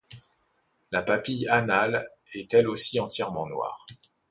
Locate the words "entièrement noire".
2.99-3.85